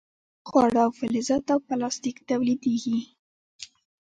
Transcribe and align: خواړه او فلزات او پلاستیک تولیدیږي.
خواړه 0.47 0.81
او 0.85 0.91
فلزات 0.99 1.45
او 1.53 1.59
پلاستیک 1.67 2.17
تولیدیږي. 2.29 2.99